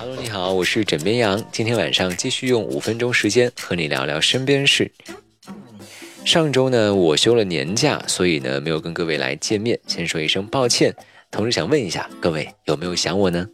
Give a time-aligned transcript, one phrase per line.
[0.00, 1.44] Hello，你好，我是枕边羊。
[1.50, 4.92] 今天晚上继续用五分钟时间和你聊聊身边事。
[6.24, 10.94] 上周呢，我休了年假，所以呢没有跟各位来见面，先说一声抱歉。
[11.32, 13.48] 同时想问一下各位有没有想我呢？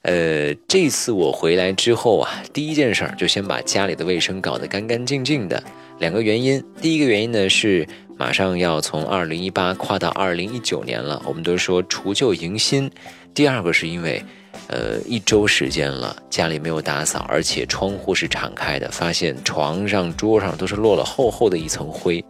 [0.00, 5.62] 呃，这次我回来之后啊，第一件事儿就先把家里的卫生搞得干干净净的。
[5.98, 7.86] 两个原因，第一个原因呢是
[8.16, 12.90] 马上要从二零一八跨到二零一九年了，我们都说除旧迎新。
[13.34, 14.24] 第二个是因为。
[14.68, 22.24] 呃，一周时间了，家里没有打扫，而且窗户是敞开的，发现床上、桌上都是落了厚厚的一层灰。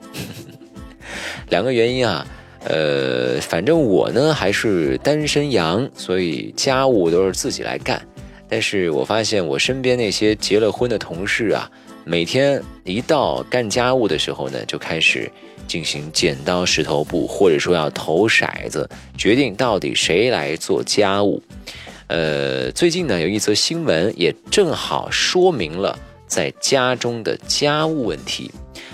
[1.48, 2.26] 两个原因啊，
[2.64, 8.00] 呃，反正我呢还是单身羊，所以家务都是自己来干。
[8.48, 11.70] 但是我发现我身边那些结了婚的同事啊，
[12.04, 15.30] 每天一到干家务的时候呢，就开始
[15.66, 21.42] 进行剪刀石头布，或者说要投骰子，决定到底谁来做家务。
[22.09, 28.51] 呃，最近呢有一则新闻，也正好说明了在家中的家务问题。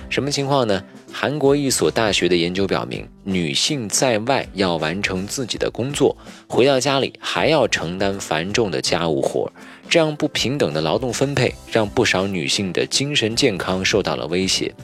[0.08, 0.82] 什么情况呢？
[1.14, 6.16] 韩国一所大学的研究表明，女性在外要完成自己的工作，
[6.48, 9.52] 回到家里还要承担繁重的家务活，
[9.90, 14.74] 这样不平等的劳动分配让不少女性的精神健康受到了威胁。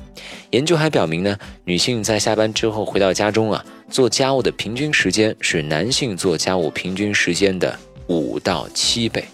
[0.50, 7.78] 研究还表明呢，女性在下班之后回到家中啊，做家务的平均时间是男性做家务平均时间的。
[8.08, 9.24] 五到七倍，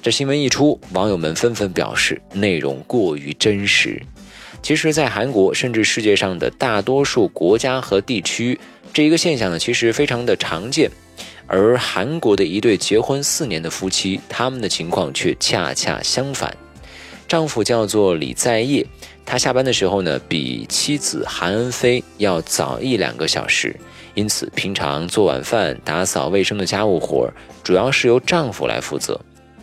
[0.00, 4.00] 这新闻一出，网友们纷纷表示内容过于真实。
[4.62, 8.58] 其实，在韩国甚至世界上的大多数国家和地区，
[8.92, 10.88] 这一个现象呢，其实非常的常见。
[11.48, 16.56] 而韩国的一对结婚四年的夫妻，他们的情况却恰恰相反。
[17.26, 18.86] 丈夫叫做李在业，
[19.26, 23.74] 他下班的时候呢，比妻子韩恩菲要早一两个小时。
[24.14, 27.32] 因此，平常做晚饭、打扫卫生的家务活儿，
[27.64, 29.18] 主要是由丈夫来负责。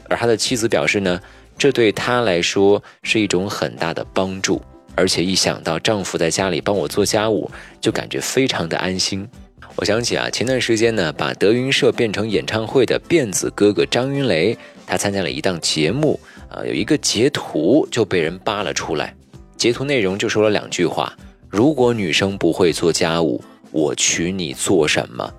[0.09, 1.19] 而他的妻子表示呢，
[1.55, 4.59] 这对他来说是一种很大的帮助，
[4.95, 7.49] 而且一想到丈夫在家里帮我做家务，
[7.79, 9.27] 就感觉非常的安心。
[9.75, 14.57] 我想起啊，前段时间呢，把德云社变成演唱会的辫子哥哥张云雷，
[14.87, 19.13] 他参加了一档节目，啊，有一个截图就被人扒了出来，
[19.55, 21.15] 截图内容就说了两句话：
[21.47, 23.39] 如果女生不会做家务。
[23.71, 25.33] 我娶你做什么？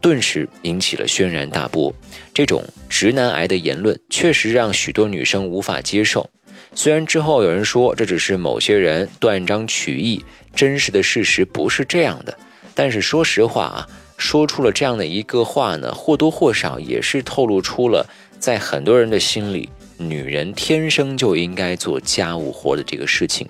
[0.00, 1.94] 顿时引起了轩然大波。
[2.32, 6.28] 这种直男癌的言论确实让许多女生无法接受。
[6.74, 12.36] 虽然之后有人说这只是某些人断章取义，真实的事实不是这样的。
[12.74, 13.88] 但是说实话啊，
[14.18, 18.06] 说出了这样的一个话呢，或多或少也是透露出了
[18.38, 23.48] 在很多人的心里，女人天生就应该做家务活的这个事情。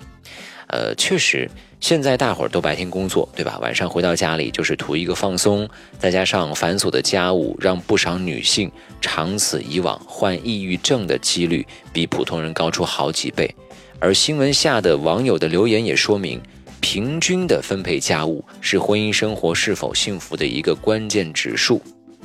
[0.69, 1.51] 呃，确实。
[1.79, 3.59] 现在大伙儿都白天工作，对吧？
[3.61, 8.71] 晚上回到家里就是图一个放松，再加上繁琐的家务，让不少女性
[9.01, 13.55] 长此以往患抑郁症的几率比普通人高出好几倍。
[14.01, 16.41] 而新闻下的网友的留言也说明，
[16.81, 21.81] 平均的分配家务是婚姻生活是否幸福的一个关键指数。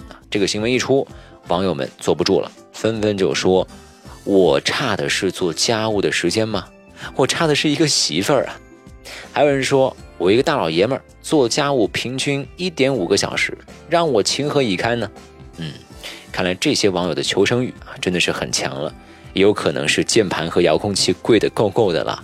[0.09, 1.07] 啊，这个新闻一出，
[1.49, 3.67] 网友们坐不住了，纷纷就说
[4.23, 6.67] ：“我差的是做家务的时间吗？
[7.15, 8.57] 我差的是一个媳妇儿啊！”
[9.31, 13.57] 还有人说我一个大老爷们儿做家务平均一点五个小时，
[13.89, 15.09] 让我情何以堪呢？
[15.57, 15.71] 嗯，
[16.31, 18.93] 看来这些网友的求生欲啊真的是很强了，
[19.33, 22.23] 也有可能是键盘和遥控器贵的够够的了。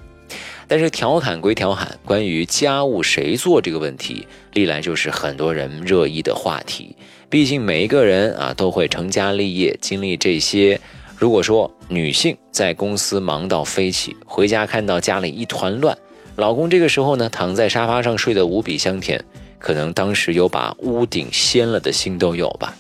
[0.70, 6.94] 但是调侃归调侃，关于家务谁做这个问题，历来就是很多人热议的话题。
[7.30, 10.80] 毕竟每一个人啊都会成家立业，经历这些。
[11.16, 15.98] 如果说女性在公司忙到飞起，回家看到家里一团乱。
[16.38, 19.20] 老公这个时候呢，躺在沙发上睡得无比香甜，
[19.58, 22.76] 可能当时有把屋顶掀了的心都有吧。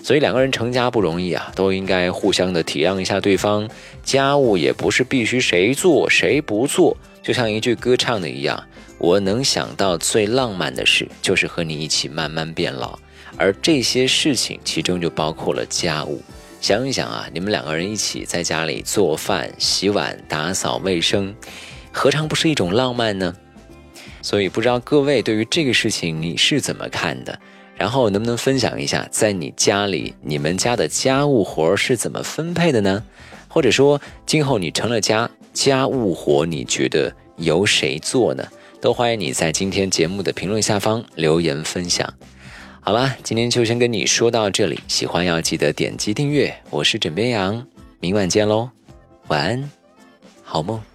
[0.00, 3.68] 所以两个人成家不容易啊，都应该互相的体谅一下对方。
[4.04, 8.62] 家务也不是必须谁做谁不做，就像一句歌唱的一样，
[8.98, 12.96] 我能想到最浪漫的事，就是和你一起慢慢变老。
[13.36, 16.22] 而这些事情其中就包括了家务。
[16.60, 21.34] 想一想啊，你们两个人一起在家里做饭、洗碗、打扫卫生。
[21.94, 23.34] 何尝不是一种浪漫呢？
[24.20, 27.38] 所以不知道各位对于这个事情你是怎么看的？
[27.76, 33.02] 然后能不能分享一下，在你家里你们家的家务活是怎么分配的呢？
[33.48, 38.44] 或者说今后你成了家，家务活你觉得由谁做呢？
[38.80, 42.12] 都欢迎你在今天节目的评论下方留言分享。
[42.80, 46.54] 好了，今天就先跟你说到这里，喜欢要记得点击订阅。
[46.70, 47.66] 我是枕边羊，
[47.98, 48.68] 明晚见喽，
[49.28, 49.70] 晚安，
[50.42, 50.93] 好梦。